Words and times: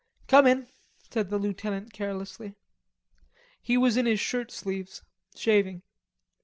"Come 0.27 0.47
in," 0.47 0.67
said 1.11 1.29
the 1.29 1.37
lieutenant 1.37 1.93
carelessly. 1.93 2.55
He 3.61 3.77
was 3.77 3.97
in 3.97 4.07
his 4.07 4.19
shirtsleeves, 4.19 5.03
shaving. 5.35 5.83